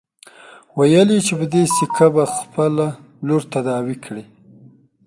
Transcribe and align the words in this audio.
ويل 0.77 1.09
يې 1.15 1.19
چې 1.27 1.33
په 1.39 1.45
دې 1.53 1.63
سيکه 1.75 2.07
به 2.13 2.23
خپله 2.37 2.87
لور 3.27 3.41
تداوي 3.53 3.95
کړي. 4.05 4.23